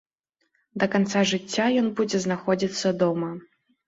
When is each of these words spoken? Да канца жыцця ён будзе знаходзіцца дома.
Да 0.83 0.85
канца 0.95 1.19
жыцця 1.31 1.67
ён 1.81 1.87
будзе 1.99 2.21
знаходзіцца 2.25 2.93
дома. 3.05 3.31